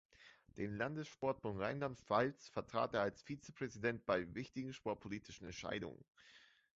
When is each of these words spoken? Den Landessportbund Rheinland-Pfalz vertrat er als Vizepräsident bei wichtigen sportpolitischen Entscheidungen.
Den 0.57 0.77
Landessportbund 0.77 1.59
Rheinland-Pfalz 1.59 2.49
vertrat 2.49 2.95
er 2.95 3.01
als 3.01 3.21
Vizepräsident 3.21 4.03
bei 4.07 4.33
wichtigen 4.33 4.73
sportpolitischen 4.73 5.45
Entscheidungen. 5.45 6.03